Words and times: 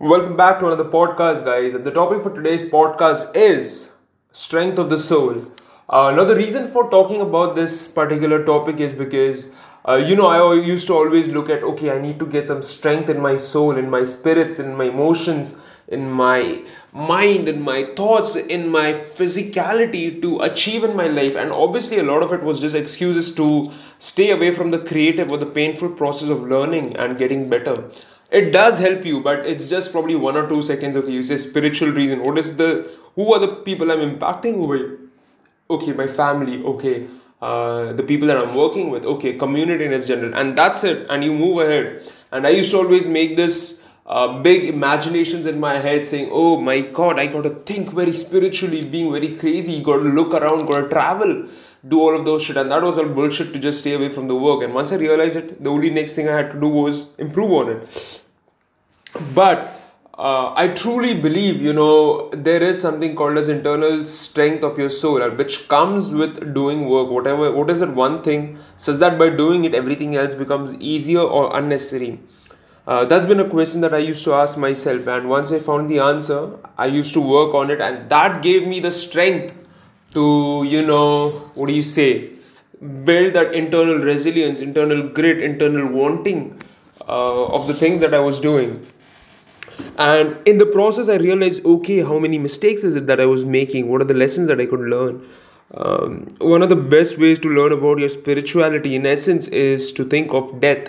Welcome 0.00 0.36
back 0.36 0.60
to 0.60 0.66
another 0.66 0.84
podcast, 0.84 1.44
guys. 1.44 1.74
And 1.74 1.84
the 1.84 1.90
topic 1.90 2.22
for 2.22 2.34
today's 2.34 2.68
podcast 2.68 3.34
is 3.34 3.92
strength 4.32 4.78
of 4.78 4.90
the 4.90 4.98
soul. 4.98 5.46
Uh, 5.88 6.12
now, 6.12 6.24
the 6.24 6.36
reason 6.36 6.70
for 6.70 6.88
talking 6.90 7.20
about 7.20 7.56
this 7.56 7.88
particular 7.88 8.44
topic 8.44 8.78
is 8.80 8.94
because, 8.94 9.50
uh, 9.88 9.96
you 9.96 10.14
know, 10.14 10.26
I 10.26 10.54
used 10.54 10.86
to 10.88 10.94
always 10.94 11.28
look 11.28 11.50
at, 11.50 11.62
okay, 11.62 11.90
I 11.90 12.00
need 12.00 12.18
to 12.20 12.26
get 12.26 12.46
some 12.46 12.62
strength 12.62 13.08
in 13.08 13.20
my 13.20 13.36
soul, 13.36 13.76
in 13.76 13.90
my 13.90 14.04
spirits, 14.04 14.58
in 14.58 14.76
my 14.76 14.84
emotions, 14.84 15.56
in 15.88 16.10
my 16.10 16.62
mind, 16.92 17.48
in 17.48 17.62
my 17.62 17.82
thoughts, 17.82 18.36
in 18.36 18.68
my 18.68 18.92
physicality 18.92 20.20
to 20.20 20.40
achieve 20.40 20.84
in 20.84 20.94
my 20.94 21.06
life. 21.06 21.34
And 21.34 21.50
obviously, 21.50 21.98
a 21.98 22.02
lot 22.02 22.22
of 22.22 22.32
it 22.32 22.42
was 22.42 22.60
just 22.60 22.74
excuses 22.74 23.34
to 23.36 23.72
stay 23.98 24.30
away 24.30 24.50
from 24.50 24.70
the 24.70 24.78
creative 24.78 25.32
or 25.32 25.38
the 25.38 25.46
painful 25.46 25.90
process 25.90 26.28
of 26.28 26.42
learning 26.42 26.96
and 26.96 27.16
getting 27.16 27.48
better. 27.48 27.90
It 28.30 28.52
does 28.52 28.78
help 28.78 29.06
you 29.06 29.20
but 29.22 29.46
it's 29.46 29.70
just 29.70 29.90
probably 29.90 30.14
one 30.14 30.36
or 30.36 30.46
two 30.46 30.60
seconds 30.60 30.96
okay 30.96 31.10
you 31.10 31.22
say 31.22 31.38
spiritual 31.38 31.90
reason. 31.90 32.22
What 32.22 32.36
is 32.36 32.56
the 32.56 32.90
who 33.14 33.32
are 33.32 33.40
the 33.40 33.48
people 33.68 33.90
i'm 33.90 34.00
impacting 34.00 34.62
over 34.62 34.98
okay 35.70 35.92
my 35.94 36.06
family. 36.06 36.62
Okay 36.62 37.06
uh, 37.40 37.92
the 37.94 38.02
people 38.02 38.28
that 38.28 38.36
i'm 38.36 38.54
working 38.54 38.90
with. 38.90 39.06
Okay 39.06 39.32
community 39.38 39.86
in 39.86 39.98
general. 40.06 40.34
And 40.34 40.58
that's 40.58 40.84
it. 40.84 41.06
And 41.08 41.24
you 41.24 41.32
move 41.32 41.66
ahead. 41.66 42.02
And 42.30 42.46
i 42.46 42.50
used 42.50 42.70
to 42.72 42.76
always 42.76 43.08
make 43.08 43.36
this 43.36 43.82
uh, 44.08 44.40
big 44.40 44.64
imaginations 44.64 45.46
in 45.46 45.60
my 45.60 45.74
head 45.86 46.06
saying 46.06 46.28
oh 46.32 46.58
my 46.68 46.80
god 46.98 47.18
i 47.20 47.26
gotta 47.26 47.50
think 47.70 47.90
very 47.92 48.12
spiritually 48.12 48.82
being 48.96 49.12
very 49.12 49.34
crazy 49.36 49.82
gotta 49.82 50.10
look 50.18 50.34
around 50.34 50.66
gotta 50.66 50.88
travel 50.88 51.32
do 51.86 52.00
all 52.00 52.14
of 52.18 52.24
those 52.24 52.42
shit 52.42 52.56
and 52.56 52.70
that 52.72 52.82
was 52.82 52.98
all 52.98 53.10
bullshit 53.18 53.52
to 53.52 53.58
just 53.58 53.80
stay 53.80 53.94
away 53.94 54.08
from 54.08 54.26
the 54.28 54.34
work 54.34 54.62
and 54.62 54.74
once 54.74 54.92
i 54.92 54.96
realized 54.96 55.36
it 55.36 55.62
the 55.62 55.70
only 55.70 55.90
next 55.90 56.14
thing 56.14 56.28
i 56.28 56.36
had 56.40 56.50
to 56.50 56.60
do 56.60 56.68
was 56.68 57.14
improve 57.26 57.52
on 57.60 57.70
it 57.74 58.22
but 59.34 59.74
uh, 60.18 60.52
I 60.56 60.66
truly 60.68 61.14
believe, 61.14 61.62
you 61.62 61.72
know, 61.72 62.28
there 62.30 62.60
is 62.60 62.80
something 62.82 63.14
called 63.14 63.38
as 63.38 63.48
internal 63.48 64.04
strength 64.04 64.64
of 64.64 64.76
your 64.76 64.88
soul, 64.88 65.20
which 65.30 65.68
comes 65.68 66.12
with 66.12 66.52
doing 66.54 66.88
work. 66.88 67.08
Whatever, 67.08 67.52
what 67.52 67.70
is 67.70 67.78
that 67.78 67.94
one 67.94 68.22
thing, 68.22 68.58
such 68.76 68.96
that 68.96 69.16
by 69.16 69.28
doing 69.30 69.64
it, 69.64 69.76
everything 69.76 70.16
else 70.16 70.34
becomes 70.34 70.74
easier 70.80 71.20
or 71.20 71.56
unnecessary. 71.56 72.18
Uh, 72.88 73.04
that's 73.04 73.26
been 73.26 73.38
a 73.38 73.48
question 73.48 73.82
that 73.82 73.92
I 73.92 73.98
used 73.98 74.24
to 74.24 74.32
ask 74.32 74.56
myself, 74.56 75.06
and 75.06 75.28
once 75.28 75.52
I 75.52 75.58
found 75.58 75.90
the 75.90 75.98
answer, 75.98 76.58
I 76.78 76.86
used 76.86 77.12
to 77.12 77.20
work 77.20 77.52
on 77.54 77.70
it, 77.70 77.82
and 77.82 78.08
that 78.08 78.40
gave 78.40 78.66
me 78.66 78.80
the 78.80 78.90
strength 78.90 79.54
to, 80.14 80.64
you 80.66 80.86
know, 80.86 81.50
what 81.54 81.68
do 81.68 81.74
you 81.74 81.82
say, 81.82 82.30
build 83.04 83.34
that 83.34 83.54
internal 83.54 83.96
resilience, 83.96 84.62
internal 84.62 85.02
grit, 85.06 85.42
internal 85.42 85.86
wanting 85.86 86.62
uh, 87.06 87.44
of 87.48 87.66
the 87.66 87.74
things 87.74 88.00
that 88.00 88.14
I 88.14 88.20
was 88.20 88.40
doing. 88.40 88.86
And 89.98 90.36
in 90.46 90.58
the 90.58 90.66
process 90.66 91.08
i 91.08 91.14
realized 91.16 91.64
okay 91.64 92.02
how 92.02 92.18
many 92.18 92.36
mistakes 92.36 92.82
is 92.82 92.96
it 92.96 93.06
that 93.06 93.20
i 93.20 93.26
was 93.26 93.44
making? 93.44 93.88
What 93.88 94.00
are 94.02 94.06
the 94.06 94.14
lessons 94.14 94.48
that 94.48 94.60
i 94.60 94.66
could 94.66 94.80
learn? 94.80 95.28
Um, 95.74 96.26
one 96.38 96.62
of 96.62 96.68
the 96.68 96.76
best 96.94 97.18
ways 97.18 97.38
to 97.40 97.48
learn 97.48 97.70
about 97.70 97.98
your 97.98 98.08
spirituality 98.08 98.96
in 98.96 99.06
essence 99.06 99.46
is 99.48 99.92
to 99.92 100.04
think 100.04 100.34
of 100.34 100.60
death 100.60 100.88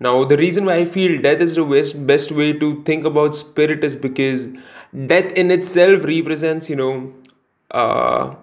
now 0.00 0.24
the 0.24 0.36
reason 0.36 0.64
why 0.64 0.76
i 0.76 0.84
feel 0.84 1.20
death 1.20 1.40
is 1.40 1.54
the 1.56 1.64
best, 1.64 2.06
best 2.06 2.32
way 2.32 2.52
to 2.52 2.82
think 2.84 3.04
about 3.04 3.34
spirit 3.34 3.84
is 3.84 3.96
because 3.96 4.48
death 5.06 5.32
in 5.32 5.50
itself 5.50 6.04
represents 6.04 6.68
you 6.70 6.76
know 6.76 7.12
uh, 7.70 8.34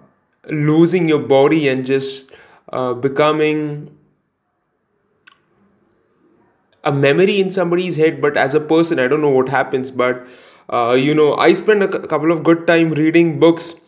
losing 0.48 1.08
your 1.08 1.18
body 1.20 1.68
and 1.68 1.86
just 1.86 2.30
uh, 2.72 2.92
becoming 2.94 3.90
a 6.84 6.92
memory 6.92 7.40
in 7.40 7.50
somebody's 7.50 7.96
head. 7.96 8.20
But 8.20 8.36
as 8.36 8.54
a 8.54 8.60
person 8.60 8.98
i 8.98 9.06
don't 9.08 9.20
know 9.20 9.30
what 9.30 9.48
happens 9.48 9.90
but 9.90 10.26
uh, 10.72 10.92
you 10.92 11.14
know 11.14 11.34
i 11.36 11.52
spent 11.52 11.82
a 11.82 11.88
couple 11.88 12.32
of 12.32 12.42
good 12.42 12.66
time 12.66 12.90
reading 12.92 13.38
books. 13.38 13.80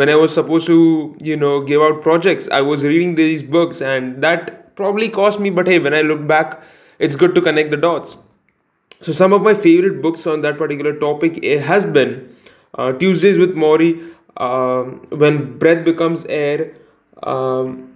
When 0.00 0.08
i 0.08 0.14
was 0.16 0.32
supposed 0.32 0.66
to 0.68 1.16
you 1.20 1.36
know 1.36 1.60
give 1.60 1.82
out 1.82 2.00
projects 2.02 2.48
i 2.58 2.62
was 2.62 2.82
reading 2.82 3.14
these 3.16 3.42
books 3.42 3.82
and 3.82 4.22
that 4.22 4.74
probably 4.74 5.08
cost 5.10 5.38
me 5.38 5.50
but 5.50 5.66
hey 5.66 5.78
when 5.78 5.92
i 5.92 6.00
look 6.00 6.26
back 6.26 6.62
it's 7.02 7.16
good 7.16 7.34
to 7.34 7.42
connect 7.42 7.70
the 7.70 7.76
dots. 7.76 8.16
So 9.00 9.12
some 9.12 9.32
of 9.32 9.42
my 9.42 9.54
favorite 9.54 10.00
books 10.02 10.26
on 10.26 10.42
that 10.42 10.58
particular 10.58 10.98
topic 10.98 11.42
has 11.44 11.84
been 11.84 12.34
uh, 12.74 12.92
tuesdays 12.92 13.38
with 13.38 13.54
Morrie 13.56 14.12
uh, 14.36 14.82
when 15.22 15.58
breath 15.58 15.84
becomes 15.84 16.24
air 16.26 16.74
um, 17.22 17.94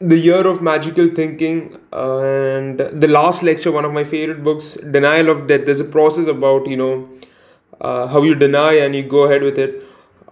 the 0.00 0.18
year 0.18 0.46
of 0.46 0.60
magical 0.62 1.08
thinking 1.08 1.78
and 1.92 2.78
the 2.78 3.08
last 3.08 3.42
lecture 3.42 3.70
one 3.72 3.84
of 3.84 3.92
my 3.92 4.04
favorite 4.04 4.42
books 4.42 4.74
denial 4.74 5.28
of 5.30 5.46
death. 5.46 5.64
There's 5.64 5.80
a 5.80 5.84
process 5.84 6.26
about 6.26 6.66
you 6.66 6.76
know 6.76 7.08
uh, 7.80 8.06
how 8.08 8.22
you 8.22 8.34
deny 8.34 8.74
and 8.74 8.94
you 8.96 9.02
go 9.02 9.24
ahead 9.24 9.42
with 9.42 9.58
it. 9.58 9.86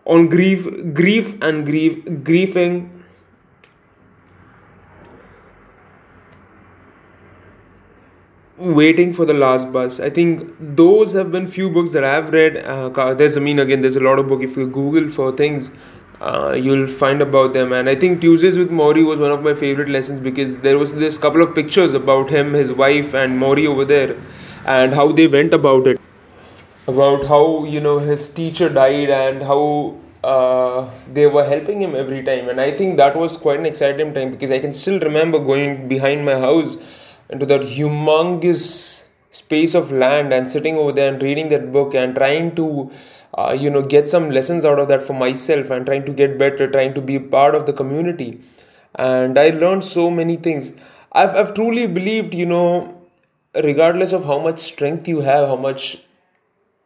On 0.06 0.28
grief 0.28 0.66
grief 0.94 1.40
and 1.42 1.64
grief 1.64 2.24
grieving 2.24 2.99
waiting 8.60 9.12
for 9.12 9.24
the 9.24 9.34
last 9.34 9.72
bus. 9.72 10.00
I 10.00 10.10
think 10.10 10.54
those 10.60 11.12
have 11.14 11.32
been 11.32 11.46
few 11.46 11.70
books 11.70 11.92
that 11.92 12.04
i've 12.04 12.30
read. 12.30 12.58
Uh, 12.58 13.14
there's 13.14 13.36
i 13.36 13.40
mean 13.40 13.58
again. 13.58 13.80
There's 13.80 13.96
a 13.96 14.00
lot 14.08 14.18
of 14.18 14.28
book. 14.28 14.42
If 14.42 14.56
you 14.56 14.66
google 14.66 15.10
for 15.10 15.32
things 15.32 15.70
uh, 16.20 16.52
you'll 16.52 16.86
find 16.86 17.22
about 17.22 17.52
them. 17.52 17.72
And 17.72 17.88
i 17.88 17.94
think 17.94 18.20
tuesdays 18.20 18.58
with 18.58 18.70
Morrie 18.70 19.06
was 19.06 19.18
one 19.18 19.30
of 19.30 19.42
my 19.42 19.54
favorite 19.54 19.88
lessons 19.88 20.20
because 20.20 20.58
there 20.58 20.78
was 20.78 20.94
this 20.94 21.18
couple 21.18 21.42
of 21.42 21.54
pictures 21.54 21.94
about 21.94 22.30
him 22.30 22.52
his 22.52 22.72
wife 22.72 23.14
and 23.14 23.40
Morrie 23.40 23.66
over 23.66 23.84
there 23.84 24.16
and 24.66 24.94
how 24.94 25.10
they 25.12 25.26
went 25.26 25.54
about 25.54 25.86
it. 25.86 25.98
About 26.86 27.24
how 27.24 27.64
you 27.64 27.80
know 27.80 27.98
his 27.98 28.32
teacher 28.32 28.68
died 28.68 29.10
and 29.10 29.42
how 29.42 29.96
uh, 30.22 30.90
they 31.10 31.26
were 31.26 31.44
helping 31.44 31.80
him 31.80 31.94
every 31.94 32.22
time. 32.22 32.48
And 32.48 32.60
i 32.60 32.70
think 32.76 32.96
that 32.98 33.16
was 33.16 33.36
quite 33.36 33.58
an 33.58 33.66
exciting 33.66 34.12
time 34.14 34.30
because 34.30 34.50
i 34.50 34.58
can 34.58 34.72
still 34.72 35.00
remember 35.00 35.38
going 35.38 35.88
behind 35.88 36.24
my 36.24 36.38
house 36.38 36.76
into 37.30 37.46
that 37.46 37.62
humongous 37.62 39.04
space 39.30 39.74
of 39.74 39.90
land 39.92 40.32
and 40.32 40.50
sitting 40.50 40.76
over 40.76 40.92
there 40.92 41.12
and 41.12 41.22
reading 41.22 41.48
that 41.48 41.72
book 41.72 41.94
and 41.94 42.14
trying 42.16 42.54
to 42.56 42.90
uh, 43.38 43.56
you 43.58 43.70
know 43.70 43.82
get 43.82 44.08
some 44.08 44.28
lessons 44.30 44.64
out 44.64 44.78
of 44.78 44.88
that 44.88 45.02
for 45.02 45.12
myself 45.12 45.70
and 45.70 45.86
trying 45.86 46.04
to 46.04 46.12
get 46.12 46.38
better 46.38 46.70
trying 46.70 46.92
to 46.94 47.00
be 47.00 47.18
part 47.18 47.54
of 47.54 47.66
the 47.66 47.72
community. 47.72 48.40
And 48.96 49.38
i 49.38 49.50
learned 49.50 49.84
so 49.84 50.10
many 50.10 50.36
things. 50.36 50.72
I've, 51.12 51.34
I've 51.34 51.54
truly 51.54 51.86
believed 51.86 52.34
you 52.34 52.46
know 52.46 52.96
regardless 53.54 54.12
of 54.12 54.24
how 54.24 54.38
much 54.38 54.58
strength 54.58 55.08
you 55.08 55.20
have 55.20 55.48
how 55.48 55.56
much 55.56 55.98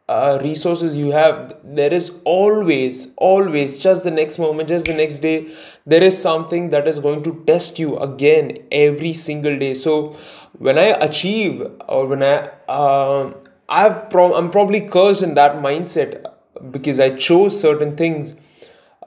uh, 0.07 0.37
resources 0.41 0.95
you 0.95 1.11
have 1.11 1.55
there 1.63 1.91
is 1.93 2.21
always 2.25 3.07
always 3.17 3.81
just 3.81 4.03
the 4.03 4.11
next 4.11 4.37
moment 4.37 4.69
just 4.69 4.85
the 4.85 4.93
next 4.93 5.19
day 5.19 5.47
there 5.85 6.03
is 6.03 6.19
something 6.21 6.69
that 6.69 6.87
is 6.87 6.99
going 6.99 7.23
to 7.23 7.43
test 7.47 7.79
you 7.79 7.97
again 7.97 8.57
every 8.71 9.13
single 9.13 9.57
day 9.57 9.73
so 9.73 10.15
when 10.59 10.77
i 10.77 10.87
achieve 11.07 11.61
or 11.87 12.05
when 12.05 12.21
i 12.21 12.35
uh, 12.67 13.33
i've 13.67 14.09
pro- 14.11 14.33
i'm 14.35 14.51
probably 14.51 14.81
cursed 14.81 15.23
in 15.23 15.33
that 15.33 15.55
mindset 15.55 16.23
because 16.71 16.99
I 16.99 17.09
chose 17.09 17.59
certain 17.59 17.95
things, 17.97 18.35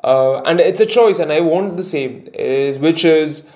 uh, 0.04 0.40
and 0.42 0.60
it's 0.60 0.80
a 0.80 0.86
choice, 0.86 1.18
and 1.18 1.32
I 1.32 1.40
want 1.40 1.76
the 1.76 1.82
same, 1.82 2.28
is 2.34 2.78
which 2.78 3.04
is. 3.04 3.46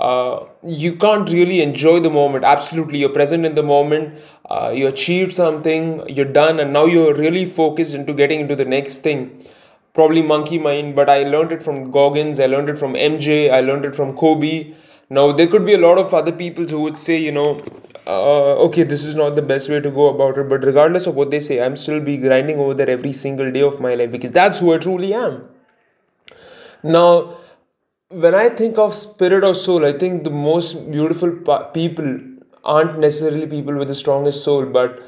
Uh, 0.00 0.46
you 0.62 0.94
can't 0.96 1.28
really 1.30 1.60
enjoy 1.60 2.00
the 2.00 2.10
moment. 2.10 2.44
Absolutely 2.44 2.98
you're 2.98 3.16
present 3.20 3.44
in 3.44 3.54
the 3.54 3.62
moment. 3.62 4.18
Uh, 4.48 4.72
you 4.74 4.86
achieved 4.86 5.34
something 5.34 6.08
you're 6.08 6.32
done 6.40 6.58
and 6.58 6.72
now 6.72 6.86
you're 6.86 7.14
really 7.14 7.44
focused 7.44 7.94
into 7.94 8.14
getting 8.14 8.40
into 8.40 8.56
the 8.56 8.64
next 8.64 8.98
thing. 8.98 9.44
Probably 9.92 10.22
monkey 10.22 10.58
mind 10.58 10.94
but 10.96 11.10
i 11.10 11.24
learned 11.24 11.52
it 11.52 11.62
from 11.64 11.90
goggins 11.90 12.38
i 12.40 12.46
learned 12.46 12.68
it 12.70 12.78
from 12.78 12.94
mj 12.94 13.50
i 13.50 13.60
learned 13.60 13.84
it 13.84 13.94
from 13.94 14.16
kobe. 14.16 14.74
Now 15.10 15.32
there 15.32 15.48
could 15.48 15.66
be 15.66 15.74
a 15.74 15.78
lot 15.78 15.98
of 15.98 16.14
other 16.14 16.32
people 16.32 16.64
who 16.64 16.80
would 16.82 16.96
say 16.96 17.18
you 17.18 17.32
know 17.32 17.60
uh, 18.06 18.54
okay, 18.66 18.82
this 18.82 19.04
is 19.04 19.14
not 19.14 19.34
the 19.36 19.42
best 19.42 19.68
way 19.68 19.80
to 19.80 19.90
go 19.90 20.08
about 20.08 20.38
it, 20.38 20.48
but 20.48 20.64
regardless 20.64 21.06
of 21.06 21.14
what 21.14 21.30
they 21.30 21.40
say, 21.40 21.62
I'm 21.62 21.76
still 21.76 22.00
be 22.00 22.16
grinding 22.16 22.58
over 22.58 22.74
there 22.74 22.90
every 22.90 23.12
single 23.12 23.50
day 23.52 23.62
of 23.62 23.80
my 23.80 23.94
life 23.94 24.10
because 24.10 24.32
that's 24.32 24.58
who 24.58 24.72
I 24.72 24.78
truly 24.78 25.12
am. 25.14 25.44
Now, 26.82 27.36
when 28.10 28.34
I 28.34 28.48
think 28.48 28.76
of 28.76 28.94
spirit 28.94 29.44
or 29.44 29.54
soul, 29.54 29.84
I 29.84 29.92
think 29.92 30.24
the 30.24 30.30
most 30.30 30.90
beautiful 30.90 31.30
people 31.72 32.20
aren't 32.64 32.98
necessarily 32.98 33.46
people 33.46 33.74
with 33.76 33.88
the 33.88 33.94
strongest 33.94 34.42
soul, 34.42 34.66
but 34.66 35.00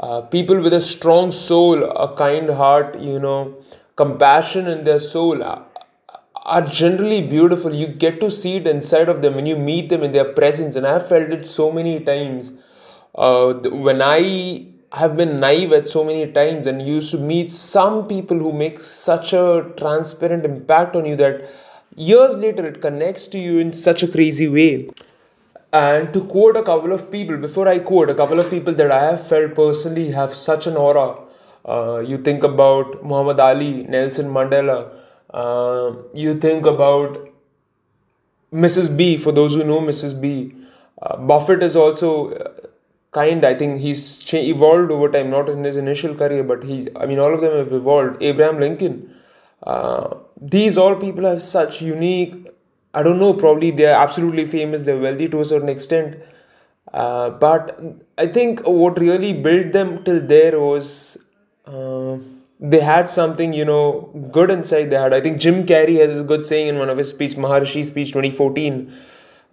uh, 0.00 0.22
people 0.22 0.60
with 0.60 0.72
a 0.72 0.80
strong 0.80 1.30
soul, 1.30 1.84
a 1.84 2.14
kind 2.16 2.50
heart, 2.50 2.98
you 2.98 3.18
know, 3.18 3.56
compassion 3.96 4.66
in 4.66 4.84
their 4.84 4.98
soul 4.98 5.42
are 5.42 6.66
generally 6.66 7.24
beautiful. 7.24 7.72
You 7.72 7.86
get 7.86 8.18
to 8.20 8.30
see 8.30 8.56
it 8.56 8.66
inside 8.66 9.08
of 9.08 9.22
them 9.22 9.36
when 9.36 9.46
you 9.46 9.56
meet 9.56 9.88
them 9.88 10.02
in 10.02 10.12
their 10.12 10.24
presence, 10.24 10.74
and 10.74 10.86
I've 10.86 11.06
felt 11.06 11.30
it 11.30 11.46
so 11.46 11.70
many 11.70 12.00
times. 12.00 12.52
Uh, 13.14 13.54
when 13.70 14.02
I 14.02 14.66
have 14.92 15.16
been 15.16 15.38
naive 15.38 15.72
at 15.72 15.86
so 15.86 16.02
many 16.02 16.30
times 16.32 16.66
and 16.66 16.82
used 16.82 17.12
to 17.12 17.18
meet 17.18 17.48
some 17.48 18.08
people 18.08 18.36
who 18.38 18.52
make 18.52 18.80
such 18.80 19.32
a 19.32 19.70
transparent 19.76 20.44
impact 20.44 20.96
on 20.96 21.06
you 21.06 21.14
that 21.16 21.48
years 21.96 22.36
later 22.36 22.66
it 22.66 22.80
connects 22.80 23.26
to 23.28 23.38
you 23.38 23.58
in 23.58 23.72
such 23.72 24.02
a 24.02 24.08
crazy 24.08 24.48
way. 24.48 24.88
And 25.72 26.12
to 26.12 26.24
quote 26.24 26.56
a 26.56 26.62
couple 26.62 26.92
of 26.92 27.10
people, 27.10 27.36
before 27.36 27.68
I 27.68 27.78
quote, 27.78 28.10
a 28.10 28.14
couple 28.14 28.40
of 28.40 28.50
people 28.50 28.74
that 28.74 28.90
I 28.90 29.04
have 29.04 29.26
felt 29.26 29.54
personally 29.54 30.10
have 30.12 30.34
such 30.34 30.66
an 30.66 30.76
aura 30.76 31.08
Uh, 31.72 31.98
you 32.10 32.16
think 32.26 32.44
about 32.46 32.92
Muhammad 33.08 33.40
Ali, 33.46 33.72
Nelson 33.94 34.28
Mandela. 34.36 34.76
Uh, 35.40 35.88
you 36.22 36.32
think 36.44 36.66
about 36.70 37.18
Mrs. 38.52 38.88
B. 38.88 39.16
For 39.16 39.32
those 39.32 39.54
who 39.54 39.64
know 39.64 39.80
Mrs. 39.80 40.14
B, 40.14 40.52
uh, 41.02 41.16
Buffett 41.16 41.62
is 41.62 41.76
also 41.76 42.30
uh, 42.32 42.50
kind. 43.12 43.44
I 43.44 43.54
think 43.54 43.80
he's 43.80 44.18
cha- 44.18 44.38
evolved 44.54 44.90
over 44.90 45.08
time, 45.08 45.30
not 45.30 45.48
in 45.48 45.64
his 45.64 45.76
initial 45.76 46.14
career, 46.14 46.42
but 46.42 46.64
he's. 46.64 46.88
I 46.96 47.06
mean, 47.06 47.18
all 47.18 47.32
of 47.34 47.40
them 47.40 47.52
have 47.56 47.72
evolved. 47.72 48.22
Abraham 48.22 48.58
Lincoln. 48.58 49.14
Uh, 49.62 50.16
these 50.40 50.78
all 50.78 50.96
people 50.96 51.24
have 51.24 51.42
such 51.42 51.82
unique. 51.82 52.48
I 52.94 53.02
don't 53.02 53.18
know. 53.18 53.34
Probably 53.34 53.70
they 53.70 53.86
are 53.86 54.02
absolutely 54.02 54.44
famous. 54.46 54.82
They're 54.82 54.98
wealthy 54.98 55.28
to 55.28 55.40
a 55.40 55.44
certain 55.44 55.68
extent. 55.68 56.16
Uh, 56.92 57.30
but 57.30 57.80
I 58.18 58.26
think 58.26 58.60
what 58.66 58.98
really 58.98 59.32
built 59.32 59.72
them 59.72 60.02
till 60.04 60.20
there 60.20 60.58
was 60.60 61.24
uh, 61.66 62.16
they 62.58 62.80
had 62.80 63.08
something 63.08 63.52
you 63.52 63.64
know 63.64 64.10
good 64.32 64.50
inside 64.50 64.90
they 64.90 64.96
had. 64.96 65.12
I 65.12 65.20
think 65.20 65.38
Jim 65.38 65.64
Carrey 65.66 66.00
has 66.00 66.20
a 66.20 66.24
good 66.24 66.44
saying 66.44 66.68
in 66.68 66.78
one 66.78 66.90
of 66.90 66.98
his 66.98 67.10
speech, 67.10 67.36
Maharishi 67.36 67.84
speech 67.84 68.08
2014 68.12 68.92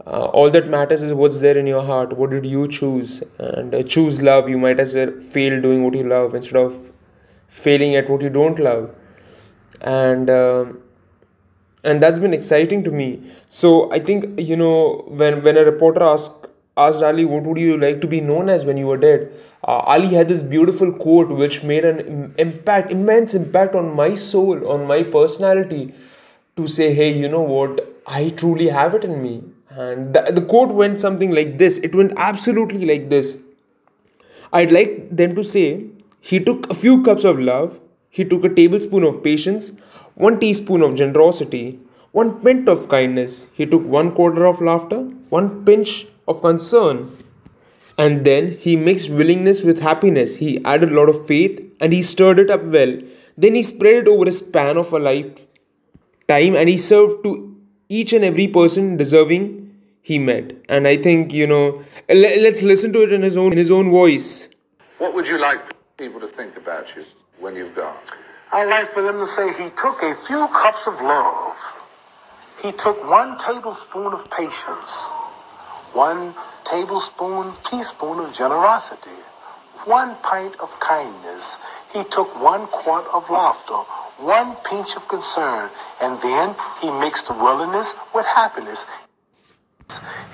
uh, 0.06 0.26
all 0.26 0.50
that 0.50 0.68
matters 0.68 1.02
is 1.02 1.14
what's 1.14 1.40
there 1.42 1.58
in 1.58 1.66
your 1.68 1.84
heart 1.84 2.14
what 2.18 2.30
did 2.30 2.46
you 2.46 2.68
choose 2.68 3.24
and 3.40 3.74
uh, 3.74 3.82
choose 3.84 4.22
love 4.22 4.48
you 4.48 4.58
might 4.58 4.80
as 4.80 4.94
well 4.94 5.12
fail 5.20 5.60
doing 5.62 5.84
what 5.84 5.94
you 5.96 6.04
love 6.04 6.36
instead 6.36 6.56
of 6.56 6.92
failing 7.48 7.96
at 7.96 8.10
what 8.10 8.22
you 8.22 8.30
don't 8.30 8.60
love 8.60 8.94
and 9.82 10.30
uh, 10.30 10.66
and 11.84 12.02
that's 12.02 12.20
been 12.20 12.34
exciting 12.34 12.84
to 12.84 12.92
me. 12.92 13.08
So 13.48 13.92
i 13.92 14.00
think 14.00 14.40
you 14.40 14.56
know 14.56 15.06
when 15.08 15.42
when 15.44 15.58
a 15.58 15.64
reporter 15.64 16.04
asked 16.04 16.48
asked 16.86 17.04
ali 17.10 17.26
what 17.26 17.44
would 17.44 17.58
you 17.66 17.78
like 17.84 18.02
to 18.02 18.08
be 18.08 18.22
known 18.22 18.50
as 18.50 18.66
when 18.66 18.78
you 18.78 18.88
were 18.88 18.98
dead? 18.98 19.32
Uh, 19.68 19.82
ali 19.96 20.10
had 20.16 20.28
this 20.28 20.44
beautiful 20.44 20.92
quote 20.92 21.30
which 21.30 21.64
made 21.64 21.86
an 21.86 22.34
impact 22.38 22.92
immense 22.92 23.34
impact 23.34 23.76
on 23.76 23.94
my 24.02 24.14
soul 24.16 24.68
on 24.76 24.86
my 24.94 25.02
personality 25.04 25.94
to 26.56 26.68
say 26.68 26.94
hey 26.94 27.12
you 27.12 27.30
know 27.30 27.42
what? 27.42 27.82
I 28.06 28.30
truly 28.30 28.70
have 28.70 28.94
it 28.96 29.04
in 29.04 29.22
me. 29.22 29.44
And 29.70 30.14
the, 30.14 30.32
the 30.34 30.42
quote 30.42 30.70
went 30.74 31.00
something 31.02 31.32
like 31.32 31.58
this. 31.58 31.78
It 31.80 31.94
went 31.94 32.14
absolutely 32.18 32.86
like 32.86 33.10
this. 33.10 33.38
I'd 34.54 34.72
like 34.72 35.16
them 35.16 35.36
to 35.36 35.44
say 35.44 35.86
he 36.22 36.40
took 36.40 36.70
a 36.70 36.74
few 36.74 37.04
cups 37.04 37.24
of 37.24 37.40
love, 37.40 37.80
he 38.18 38.26
took 38.26 38.44
a 38.44 38.54
tablespoon 38.60 39.04
of 39.04 39.22
patience, 39.24 39.74
one 40.16 40.40
teaspoon 40.40 40.82
of 40.82 40.96
generosity, 40.96 41.80
one 42.12 42.32
pint 42.42 42.68
of 42.74 42.90
kindness, 42.90 43.46
he 43.54 43.66
took 43.66 43.84
one 43.86 44.12
quarter 44.12 44.46
of 44.46 44.62
laughter, 44.62 45.02
one 45.30 45.50
pinch 45.66 46.08
of 46.28 46.42
concern, 46.42 47.12
and 47.98 48.26
then 48.26 48.48
he 48.64 48.76
mixed 48.76 49.10
willingness 49.10 49.64
with 49.64 49.82
happiness. 49.82 50.38
He 50.38 50.64
added 50.64 50.92
a 50.92 50.96
lot 50.96 51.10
of 51.10 51.28
faith 51.28 51.62
and 51.80 51.94
he 51.94 52.02
stirred 52.02 52.40
it 52.40 52.50
up 52.50 52.64
well. 52.64 52.98
Then 53.38 53.56
he 53.56 53.64
spread 53.64 53.96
it 53.96 54.08
over 54.08 54.28
a 54.28 54.32
span 54.32 54.78
of 54.78 54.94
a 54.94 55.00
lifetime 55.00 56.56
and 56.56 56.70
he 56.70 56.78
served 56.78 57.24
to 57.24 57.32
each 57.90 58.14
and 58.14 58.24
every 58.24 58.48
person 58.48 58.98
deserving 58.98 59.76
he 60.02 60.20
met. 60.20 60.54
And 60.70 60.88
I 60.88 60.98
think, 60.98 61.34
you 61.34 61.48
know, 61.48 61.84
let's 62.10 62.62
listen 62.62 62.94
to 62.94 63.04
it 63.04 63.14
in 63.14 63.22
his 63.24 63.38
own 63.38 63.52
in 63.52 63.58
his 63.58 63.72
own 63.72 63.92
voice. 63.92 64.48
What 64.98 65.14
would 65.14 65.28
you 65.28 65.40
like 65.40 65.62
people 65.98 66.20
to 66.20 66.28
think 66.28 66.58
about 66.58 66.96
you 66.96 67.04
when 67.40 67.56
you've 67.56 67.76
gone? 67.76 68.07
I'd 68.50 68.70
like 68.70 68.88
for 68.88 69.02
them 69.02 69.20
to 69.20 69.28
say 69.28 69.52
he 69.62 69.70
took 69.72 70.02
a 70.02 70.16
few 70.26 70.48
cups 70.48 70.88
of 70.88 71.02
love. 71.02 71.58
He 72.62 72.72
took 72.72 72.98
one 73.10 73.38
tablespoon 73.38 74.14
of 74.14 74.32
patience, 74.32 75.04
one 75.92 76.34
tablespoon, 76.64 77.52
teaspoon 77.70 78.20
of 78.20 78.34
generosity, 78.34 79.20
one 79.84 80.16
pint 80.24 80.56
of 80.62 80.72
kindness. 80.80 81.58
He 81.92 82.06
took 82.06 82.42
one 82.42 82.68
quart 82.68 83.06
of 83.14 83.30
laughter, 83.30 83.84
one 84.24 84.56
pinch 84.64 84.96
of 84.96 85.06
concern, 85.10 85.70
and 86.02 86.22
then 86.22 86.56
he 86.82 86.90
mixed 86.90 87.30
willingness 87.30 87.94
with 88.16 88.26
happiness. 88.26 88.86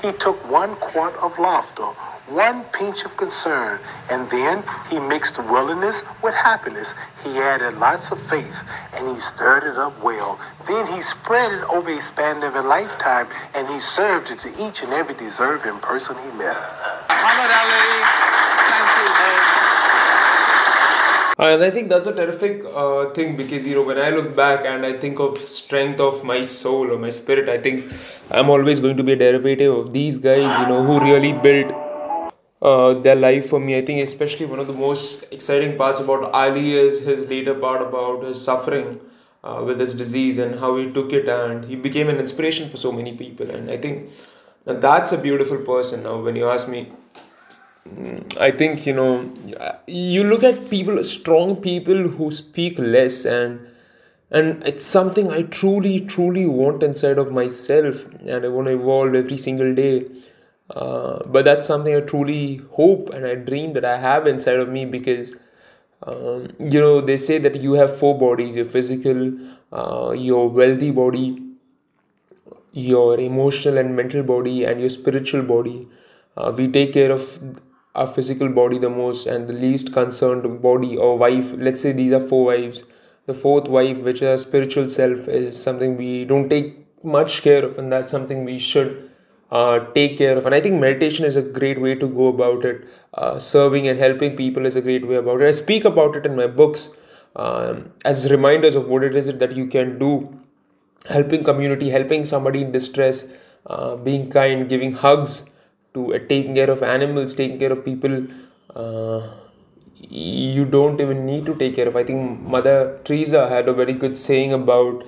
He 0.03 0.11
took 0.11 0.37
one 0.51 0.75
quart 0.75 1.15
of 1.15 1.39
laughter, 1.39 1.89
one 2.27 2.63
pinch 2.71 3.03
of 3.03 3.15
concern, 3.17 3.79
and 4.09 4.29
then 4.29 4.63
he 4.89 4.99
mixed 4.99 5.37
willingness 5.37 6.01
with 6.21 6.33
happiness. 6.33 6.93
He 7.23 7.37
added 7.37 7.77
lots 7.77 8.11
of 8.11 8.21
faith, 8.21 8.63
and 8.93 9.13
he 9.13 9.21
stirred 9.21 9.63
it 9.69 9.77
up 9.77 10.01
well. 10.01 10.39
Then 10.67 10.87
he 10.87 11.01
spread 11.01 11.51
it 11.51 11.63
over 11.65 11.91
a 11.91 12.01
span 12.01 12.43
of 12.43 12.55
a 12.55 12.61
lifetime, 12.61 13.27
and 13.53 13.67
he 13.67 13.79
served 13.79 14.31
it 14.31 14.39
to 14.41 14.67
each 14.67 14.81
and 14.81 14.93
every 14.93 15.15
deserving 15.15 15.79
person 15.79 16.15
he 16.15 16.37
met. 16.37 16.55
Muhammad 17.09 17.51
Ali, 17.51 18.03
thank 18.71 18.97
you, 18.97 19.53
and 21.39 21.63
I 21.63 21.71
think 21.71 21.89
that's 21.89 22.07
a 22.07 22.13
terrific 22.13 22.63
uh, 22.63 23.09
thing 23.09 23.35
because 23.35 23.65
you 23.65 23.75
know 23.75 23.81
when 23.81 23.97
I 23.97 24.11
look 24.11 24.35
back 24.35 24.65
and 24.65 24.85
I 24.85 24.93
think 24.93 25.19
of 25.19 25.43
strength 25.43 25.99
of 25.99 26.23
my 26.23 26.41
soul 26.41 26.91
or 26.91 26.97
my 26.99 27.09
spirit, 27.09 27.49
I 27.49 27.57
think 27.57 27.91
I'm 28.31 28.49
always 28.49 28.79
going 28.79 28.97
to 28.97 29.03
be 29.03 29.13
a 29.13 29.15
derivative 29.15 29.73
of 29.73 29.93
these 29.93 30.19
guys. 30.19 30.59
You 30.59 30.67
know 30.67 30.83
who 30.83 30.99
really 31.03 31.33
built 31.33 31.82
uh, 32.63 32.93
their 32.95 33.15
life 33.15 33.49
for 33.49 33.59
me. 33.59 33.77
I 33.77 33.85
think 33.85 34.01
especially 34.03 34.47
one 34.47 34.59
of 34.59 34.67
the 34.67 34.73
most 34.73 35.31
exciting 35.31 35.77
parts 35.77 35.99
about 35.99 36.31
Ali 36.33 36.73
is 36.73 37.05
his 37.05 37.27
later 37.27 37.53
part 37.53 37.81
about 37.81 38.23
his 38.23 38.43
suffering 38.43 38.99
uh, 39.43 39.61
with 39.65 39.79
his 39.79 39.93
disease 39.93 40.39
and 40.39 40.59
how 40.59 40.77
he 40.77 40.91
took 40.91 41.13
it 41.13 41.29
and 41.29 41.65
he 41.65 41.75
became 41.75 42.09
an 42.09 42.17
inspiration 42.17 42.69
for 42.69 42.77
so 42.77 42.91
many 42.91 43.15
people. 43.15 43.49
And 43.51 43.69
I 43.69 43.77
think 43.77 44.09
that's 44.65 45.11
a 45.11 45.17
beautiful 45.19 45.57
person. 45.57 46.03
Now, 46.03 46.19
when 46.21 46.35
you 46.35 46.49
ask 46.49 46.69
me 46.69 46.91
I 48.39 48.51
think 48.51 48.85
you 48.85 48.93
know 48.93 49.31
you 49.87 50.23
look 50.23 50.43
at 50.43 50.69
people 50.69 51.03
strong 51.03 51.55
people 51.61 52.07
who 52.17 52.31
speak 52.31 52.79
less 52.79 53.25
and 53.25 53.67
and 54.31 54.63
it's 54.63 54.85
something 54.85 55.31
I 55.31 55.43
truly 55.43 55.99
truly 55.99 56.45
want 56.45 56.81
inside 56.83 57.17
of 57.17 57.31
myself 57.31 58.05
and 58.25 58.45
I 58.45 58.47
want 58.47 58.67
to 58.67 58.73
evolve 58.73 59.15
every 59.15 59.37
single 59.37 59.75
day 59.75 60.05
uh, 60.73 61.19
but 61.25 61.45
that's 61.45 61.67
something 61.67 61.95
I 61.95 61.99
truly 62.01 62.61
hope 62.71 63.09
and 63.09 63.25
I 63.25 63.35
dream 63.35 63.73
that 63.73 63.85
I 63.85 63.97
have 63.97 64.27
inside 64.27 64.57
of 64.59 64.69
me 64.69 64.85
because 64.85 65.35
um, 66.03 66.49
you 66.59 66.79
know 66.79 67.01
they 67.01 67.17
say 67.17 67.37
that 67.37 67.61
you 67.61 67.73
have 67.73 67.95
four 67.97 68.17
bodies 68.17 68.55
your 68.55 68.65
physical 68.65 69.31
uh, 69.71 70.11
your 70.11 70.49
wealthy 70.49 70.91
body 70.91 71.39
your 72.71 73.19
emotional 73.19 73.77
and 73.77 73.95
mental 73.95 74.23
body 74.23 74.63
and 74.65 74.79
your 74.79 74.89
spiritual 74.89 75.43
body. 75.43 75.87
Uh, 76.35 76.53
we 76.55 76.67
take 76.67 76.93
care 76.93 77.11
of 77.11 77.39
our 77.95 78.07
physical 78.07 78.49
body 78.49 78.79
the 78.79 78.89
most 78.89 79.27
and 79.27 79.47
the 79.47 79.53
least 79.53 79.93
concerned 79.93 80.61
body 80.61 80.97
or 80.97 81.17
wife. 81.17 81.51
Let's 81.55 81.81
say 81.81 81.91
these 81.91 82.11
are 82.11 82.19
four 82.19 82.45
wives. 82.45 82.83
The 83.25 83.33
fourth 83.33 83.67
wife 83.67 83.99
which 83.99 84.21
is 84.21 84.27
our 84.29 84.37
spiritual 84.37 84.89
self 84.89 85.27
is 85.27 85.61
something 85.61 85.95
we 85.97 86.25
don't 86.25 86.49
take 86.49 86.79
much 87.03 87.41
care 87.41 87.63
of 87.63 87.77
and 87.77 87.91
that's 87.91 88.11
something 88.11 88.43
we 88.43 88.57
should 88.57 89.09
uh, 89.59 89.79
take 89.97 90.17
care 90.17 90.35
of. 90.37 90.45
And 90.47 90.55
i 90.55 90.61
think 90.65 90.79
meditation 90.83 91.25
is 91.29 91.35
a 91.35 91.45
great 91.59 91.79
way 91.85 91.95
to 92.03 92.07
go 92.19 92.27
about 92.27 92.65
it. 92.65 92.85
Uh, 93.13 93.37
serving 93.37 93.87
and 93.87 93.99
helping 93.99 94.35
people 94.35 94.65
is 94.65 94.75
a 94.75 94.81
great 94.81 95.07
way 95.07 95.15
about 95.23 95.41
it. 95.41 95.47
I 95.47 95.51
speak 95.51 95.85
about 95.85 96.15
it 96.15 96.25
in 96.25 96.35
my 96.35 96.47
books 96.47 96.97
um, 97.35 97.91
as 98.03 98.31
reminders 98.31 98.75
of 98.75 98.87
what 98.87 99.03
it 99.03 99.15
is 99.15 99.27
that 99.43 99.55
you 99.61 99.67
can 99.67 99.97
do. 99.99 100.13
Helping 101.09 101.43
community 101.43 101.89
helping 101.89 102.23
somebody 102.23 102.61
in 102.61 102.71
distress 102.71 103.27
uh, 103.67 103.95
being 103.97 104.29
kind 104.29 104.67
giving 104.69 104.93
hugs 104.93 105.45
to 105.93 106.13
uh, 106.15 106.19
taking 106.29 106.55
care 106.55 106.69
of 106.69 106.81
animals, 106.81 107.35
taking 107.35 107.59
care 107.59 107.71
of 107.71 107.83
people. 107.85 108.25
Uh, 108.75 109.21
you 109.95 110.65
don't 110.65 110.99
even 110.99 111.25
need 111.25 111.45
to 111.45 111.55
take 111.55 111.75
care 111.75 111.87
of. 111.87 111.95
I 111.95 112.03
think 112.03 112.39
Mother 112.41 112.99
Teresa 113.03 113.47
had 113.49 113.67
a 113.67 113.73
very 113.73 113.93
good 113.93 114.17
saying 114.17 114.53
about 114.53 115.03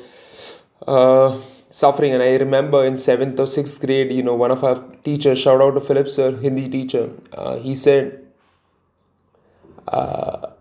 suffering, 1.80 2.14
and 2.14 2.24
I 2.24 2.36
remember 2.42 2.86
in 2.86 2.98
seventh 3.06 3.40
or 3.40 3.48
sixth 3.48 3.80
grade, 3.86 4.12
you 4.18 4.24
know, 4.24 4.36
one 4.42 4.52
of 4.52 4.64
our 4.64 4.76
teachers, 5.08 5.40
shout 5.40 5.62
out 5.62 5.72
to 5.78 5.82
Philip 5.82 6.08
sir, 6.08 6.32
Hindi 6.44 6.68
teacher, 6.76 7.10
uh, 7.34 7.56
he 7.58 7.74
said, 7.86 8.20
uh, 9.88 10.52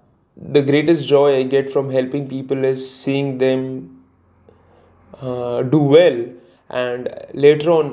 "The 0.57 0.63
greatest 0.71 1.07
joy 1.13 1.27
I 1.37 1.43
get 1.53 1.71
from 1.75 1.91
helping 1.97 2.27
people 2.33 2.65
is 2.71 2.83
seeing 2.95 3.39
them 3.45 3.61
uh, 5.21 5.63
do 5.77 5.83
well." 5.97 6.19
And 6.71 7.09
later 7.45 7.71
on, 7.77 7.93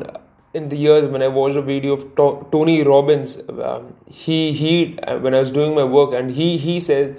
in 0.60 0.70
the 0.70 0.80
years 0.86 1.06
when 1.16 1.22
I 1.22 1.28
watched 1.28 1.58
a 1.58 1.62
video 1.62 1.94
of 1.94 2.08
to- 2.22 2.48
Tony 2.56 2.78
Robbins, 2.84 3.36
um, 3.50 3.94
he 4.24 4.40
he 4.62 4.74
uh, 5.04 5.20
when 5.20 5.36
I 5.36 5.44
was 5.46 5.51
doing 5.60 5.75
my 5.75 5.86
work, 6.00 6.18
and 6.22 6.32
he 6.40 6.50
he 6.66 6.80
says 6.80 7.13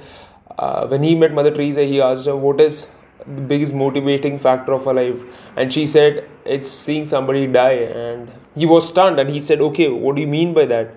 uh, 0.58 0.86
when 0.94 1.02
he 1.02 1.14
met 1.14 1.38
Mother 1.40 1.54
Teresa, 1.60 1.84
he 1.84 2.02
asked 2.08 2.26
her 2.32 2.36
what 2.48 2.60
is 2.60 2.80
biggest 3.24 3.74
motivating 3.74 4.38
factor 4.38 4.72
of 4.72 4.84
her 4.84 4.94
life, 4.94 5.20
and 5.56 5.72
she 5.72 5.86
said 5.86 6.28
it's 6.44 6.68
seeing 6.68 7.04
somebody 7.04 7.46
die, 7.46 7.72
and 8.04 8.30
he 8.54 8.66
was 8.66 8.86
stunned, 8.88 9.18
and 9.18 9.30
he 9.30 9.40
said, 9.40 9.60
okay, 9.60 9.88
what 9.88 10.16
do 10.16 10.22
you 10.22 10.28
mean 10.28 10.54
by 10.54 10.66
that? 10.66 10.94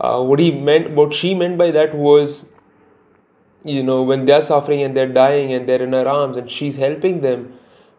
Uh, 0.00 0.22
what 0.22 0.38
he 0.38 0.50
meant, 0.50 0.90
what 0.90 1.14
she 1.14 1.34
meant 1.34 1.56
by 1.56 1.70
that 1.70 1.94
was, 1.94 2.52
you 3.64 3.82
know, 3.82 4.02
when 4.02 4.24
they're 4.24 4.40
suffering 4.40 4.82
and 4.82 4.96
they're 4.96 5.12
dying 5.12 5.52
and 5.52 5.68
they're 5.68 5.82
in 5.82 5.92
her 5.92 6.08
arms 6.08 6.36
and 6.36 6.50
she's 6.50 6.76
helping 6.76 7.20
them. 7.20 7.58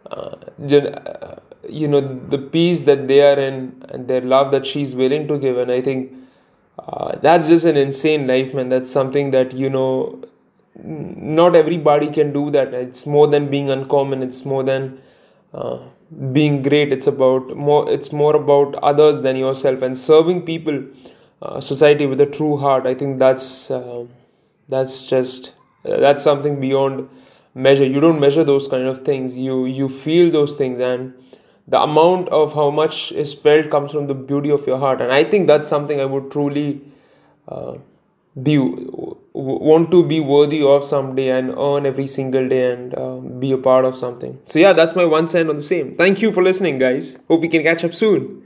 Uh, 0.09 0.35
uh 0.71 1.35
you 1.69 1.87
know 1.87 2.01
the 2.01 2.37
peace 2.37 2.83
that 2.83 3.07
they 3.07 3.21
are 3.21 3.39
in 3.39 3.83
and 3.89 4.07
their 4.07 4.21
love 4.21 4.51
that 4.51 4.65
she's 4.65 4.95
willing 4.95 5.27
to 5.27 5.37
give 5.37 5.57
and 5.57 5.71
i 5.71 5.81
think 5.81 6.13
uh, 6.79 7.15
that's 7.19 7.47
just 7.47 7.65
an 7.65 7.77
insane 7.77 8.27
life 8.27 8.53
man 8.53 8.69
that's 8.69 8.91
something 8.91 9.31
that 9.31 9.53
you 9.53 9.69
know 9.69 10.21
not 10.83 11.55
everybody 11.55 12.09
can 12.09 12.33
do 12.33 12.49
that. 12.51 12.73
It's 12.73 13.05
more 13.05 13.27
than 13.27 13.49
being 13.49 13.69
uncommon. 13.69 14.21
It's 14.23 14.45
more 14.45 14.63
than 14.63 15.01
uh, 15.53 15.79
being 16.31 16.61
great. 16.61 16.91
It's 16.91 17.07
about 17.07 17.55
more 17.55 17.89
it's 17.89 18.11
more 18.11 18.35
about 18.35 18.75
others 18.75 19.21
than 19.21 19.35
yourself 19.37 19.81
and 19.81 19.97
serving 19.97 20.45
people 20.45 20.83
uh, 21.41 21.61
society 21.61 22.05
with 22.05 22.19
a 22.21 22.25
true 22.25 22.57
heart. 22.57 22.85
I 22.85 22.93
think 22.93 23.19
that's 23.19 23.71
uh, 23.71 24.05
that's 24.67 25.07
just 25.07 25.55
uh, 25.85 25.97
that's 25.97 26.23
something 26.23 26.59
beyond 26.59 27.09
measure. 27.53 27.85
You 27.85 27.99
don't 27.99 28.19
measure 28.19 28.43
those 28.43 28.67
kind 28.67 28.85
of 28.85 28.99
things. 29.05 29.37
You 29.37 29.65
you 29.65 29.89
feel 29.89 30.31
those 30.31 30.53
things 30.55 30.79
and 30.79 31.13
the 31.67 31.81
amount 31.81 32.29
of 32.29 32.53
how 32.53 32.69
much 32.69 33.11
is 33.11 33.33
felt 33.33 33.69
comes 33.71 33.91
from 33.91 34.07
the 34.07 34.13
beauty 34.13 34.51
of 34.51 34.67
your 34.67 34.77
heart. 34.77 35.01
And 35.01 35.11
i 35.11 35.23
think 35.23 35.47
that's 35.47 35.67
something 35.67 35.99
i 35.99 36.05
would 36.05 36.31
truly 36.31 36.81
uh, 37.47 37.77
be 38.43 38.57
want 39.35 39.91
to 39.91 40.03
be 40.05 40.19
worthy 40.19 40.63
of 40.63 40.85
someday 40.85 41.29
and 41.29 41.53
earn 41.57 41.85
every 41.85 42.07
single 42.07 42.47
day 42.47 42.71
and 42.71 42.95
uh, 42.97 43.17
be 43.17 43.51
a 43.51 43.57
part 43.57 43.85
of 43.85 43.95
something. 43.97 44.39
So 44.45 44.59
yeah 44.59 44.73
that's 44.73 44.95
my 44.95 45.05
one 45.05 45.27
cent 45.27 45.49
on 45.49 45.55
the 45.55 45.61
same. 45.61 45.95
Thank 45.95 46.21
you 46.21 46.31
for 46.31 46.43
listening 46.43 46.77
guys. 46.77 47.19
Hope 47.27 47.41
we 47.41 47.49
can 47.49 47.63
catch 47.63 47.83
up 47.83 47.93
soon 47.93 48.44